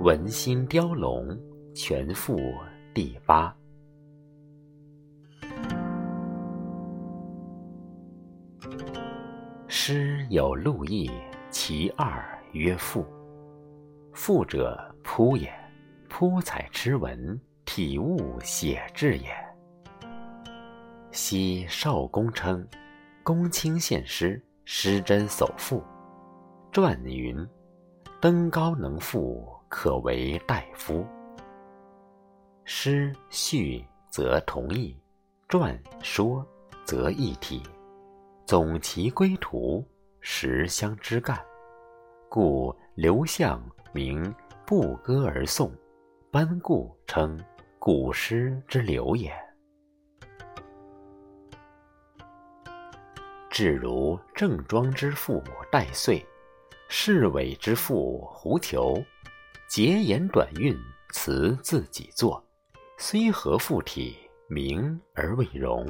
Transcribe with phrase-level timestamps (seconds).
[0.00, 1.38] 文心雕龙
[1.74, 2.40] 全赋
[2.94, 3.54] 第八。
[9.68, 11.10] 诗有陆毅，
[11.50, 13.06] 其二曰赋。
[14.12, 15.52] 赋者扑也，
[16.08, 19.30] 扑采痴文，体悟写志也。
[21.10, 22.66] 昔少公称，
[23.24, 25.82] 公卿献诗，诗真叟赋。
[26.72, 27.46] 传云：
[28.20, 31.06] 登高能赋，可为大夫。
[32.64, 34.96] 诗序则同义，
[35.48, 36.44] 传说
[36.84, 37.62] 则一体。
[38.44, 39.84] 总其归途，
[40.20, 41.38] 实相知干。
[42.28, 44.34] 故刘向名
[44.66, 45.72] 不歌而颂，
[46.30, 47.38] 班固称
[47.78, 49.32] 古诗之流也。
[53.52, 56.24] 至如郑庄之父戴遂，
[56.88, 59.04] 侍卫之父胡裘，
[59.68, 60.74] 结言短韵，
[61.10, 62.42] 词自己作，
[62.96, 64.16] 虽合赋体，
[64.48, 65.86] 名而未容。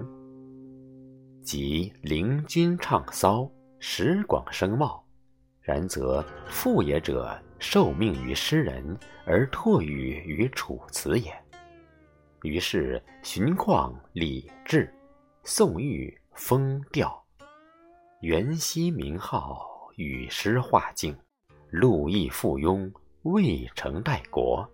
[1.45, 5.01] 即灵君唱骚，时广声茂。
[5.61, 11.33] 然则赋也者，受命于诗人，而托语于楚辞也。
[12.43, 14.93] 于是荀况、礼制、
[15.45, 17.25] 宋玉、风调，
[18.23, 21.13] 元夕名号，与诗画境，
[21.71, 22.89] 陆毅附庸，
[23.23, 24.65] 未成代国。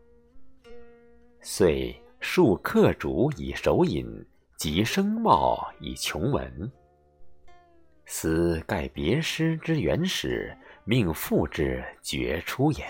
[1.40, 4.06] 遂数客主以手引，
[4.58, 6.70] 及声貌以穷文。
[8.04, 10.54] 斯盖别诗之原始。
[10.84, 12.86] 命赋之绝出也。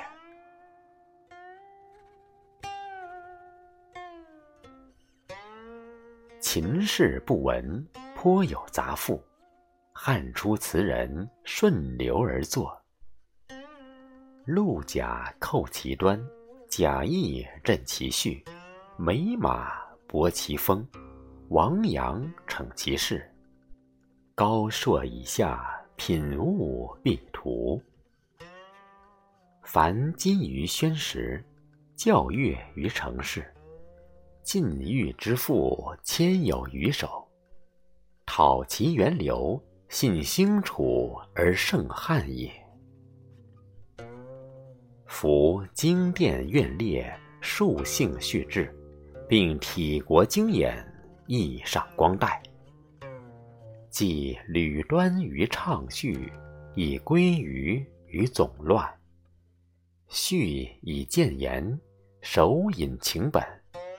[6.39, 9.21] 秦氏不闻，颇有杂赋。
[10.01, 12.81] 汉初词人顺流而作。
[14.45, 16.25] 陆贾扣其端，
[16.71, 18.45] 贾谊振其序，
[18.97, 19.73] 美马
[20.07, 20.87] 搏其风，
[21.49, 23.29] 王阳逞其势。
[24.37, 27.83] 高硕以下，品物必图。
[29.65, 31.45] 凡金于宣时，
[31.97, 33.53] 教乐于城市，
[34.45, 37.29] 禁欲之赋千有余首。
[38.25, 42.51] 讨其源流，信兴楚而胜汉也。
[45.07, 47.11] 夫经殿苑列，
[47.41, 48.73] 数姓序志，
[49.27, 50.87] 并体国经验，
[51.27, 52.43] 意上光代。
[53.89, 56.31] 即履端于畅序，
[56.75, 58.87] 以归于于总乱。
[60.09, 61.81] 序以谏言，
[62.21, 63.43] 手引情本，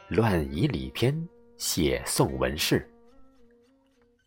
[0.10, 2.88] 乱以礼篇，写宋文事。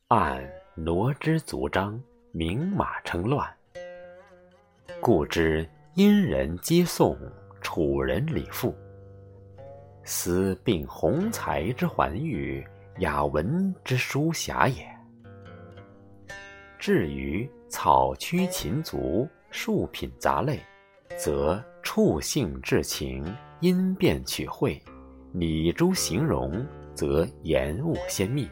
[0.09, 2.00] 按挪之足章，
[2.31, 3.47] 明马称乱。
[5.03, 7.15] 故知殷人皆颂，
[7.60, 8.75] 楚人礼赋。
[10.05, 12.66] 斯并宏才之环玉，
[13.00, 14.83] 雅文之书侠也。
[16.78, 20.59] 至于草曲禽族，数品杂类，
[21.19, 21.62] 则。
[21.84, 23.25] 处性至情，
[23.60, 24.81] 因变取会；
[25.33, 28.47] 拟诸形容，则言物先密；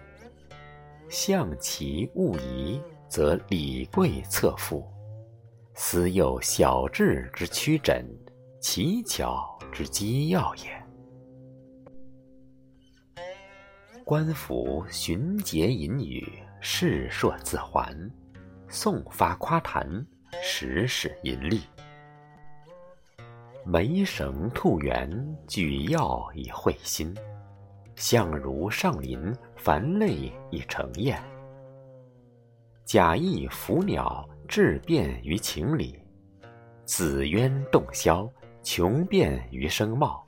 [1.10, 4.87] 象其物疑，则礼贵侧赋。
[5.75, 8.06] 斯又小智之曲诊，
[8.60, 10.62] 奇巧之机要也。
[14.04, 16.25] 官府循节引语，
[16.60, 17.93] 世硕自还；
[18.69, 20.06] 宋发夸谈，
[20.41, 21.60] 时使淫厉。
[23.66, 27.12] 眉绳兔圆，举要以会心；
[28.00, 31.22] 相如上林，凡类以成宴。
[32.87, 35.94] 贾谊伏鸟，质变于情理；
[36.87, 38.27] 子渊洞箫，
[38.62, 40.27] 穷变于声貌。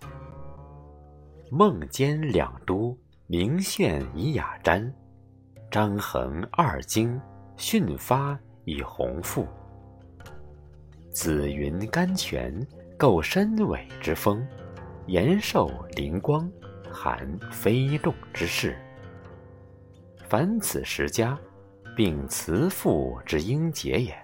[1.51, 2.95] 孟坚两都，
[3.27, 4.93] 明炫以雅瞻；
[5.71, 7.19] 张衡二京，
[7.57, 9.49] 训发以宏富。
[11.11, 12.55] 紫云甘泉。
[12.99, 14.47] 构深伟之风，
[15.07, 16.49] 延寿灵光，
[16.93, 18.77] 含飞动之事。
[20.29, 21.39] 凡此十家，
[21.97, 24.17] 并辞赋之英杰也。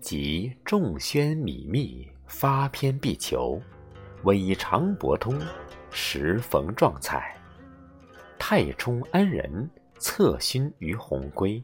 [0.00, 3.60] 即众宣靡密，发篇必求，
[4.24, 5.40] 委长博通，
[5.90, 7.36] 时逢壮彩。
[8.38, 9.68] 太冲安仁，
[9.98, 11.62] 策勋于鸿归；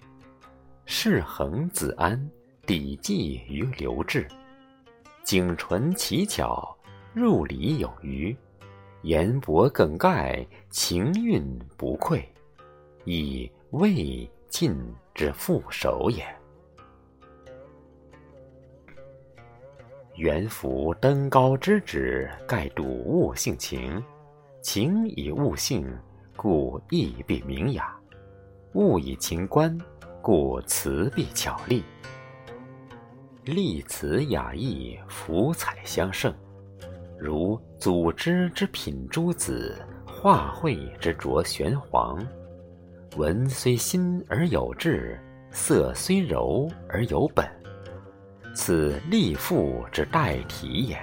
[0.85, 2.31] 世恒子安，
[2.65, 4.29] 抵记于刘志。
[5.25, 6.77] 景纯奇巧，
[7.13, 8.35] 入理有余；
[9.03, 12.27] 言博梗概，情韵不愧。
[13.05, 14.77] 以未尽
[15.15, 16.27] 之副手也。
[20.17, 24.03] 元符登高之旨，盖睹物性情，
[24.61, 25.91] 情以物性，
[26.37, 27.85] 故意必明雅；
[28.75, 29.79] 物以情观，
[30.21, 31.83] 故词必巧丽。
[33.45, 36.35] 丽词雅意，福彩相胜，
[37.19, 39.77] 如组织之品诸子，
[40.07, 42.25] 画绘之着玄黄。
[43.17, 45.21] 文虽新而有质，
[45.51, 47.45] 色虽柔而有本。
[48.55, 50.99] 此立赋之代体也。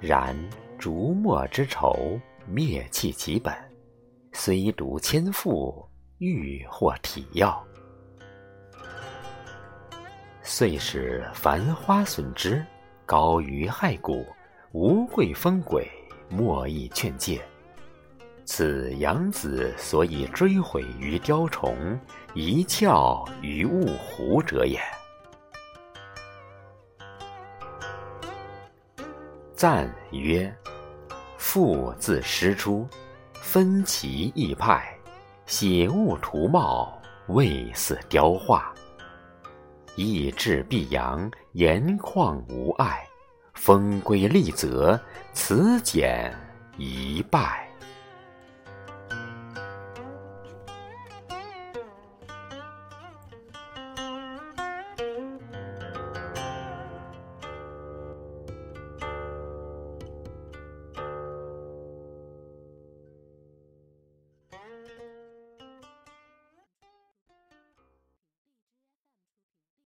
[0.00, 0.36] 然
[0.78, 3.54] 竹墨之丑，灭弃其本，
[4.32, 5.86] 虽读千赋，
[6.18, 7.62] 欲获体要。
[10.42, 12.64] 遂使繁花损之，
[13.10, 14.24] 高于害骨，
[14.70, 15.84] 无贵风鬼，
[16.28, 17.42] 莫以劝诫。
[18.44, 21.98] 此杨子所以追悔于雕虫，
[22.34, 24.80] 一窍于物狐者也。
[29.56, 30.56] 赞曰
[31.36, 32.86] ：“父自师出，
[33.32, 34.96] 分歧异派，
[35.46, 36.96] 写物图貌，
[37.26, 38.72] 未似雕画。
[39.96, 43.06] 意志必扬，言旷无碍，
[43.54, 44.98] 风规丽则，
[45.32, 46.34] 此简
[46.76, 47.69] 一拜。”